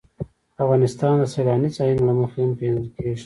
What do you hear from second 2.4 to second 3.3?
هم پېژندل کېږي.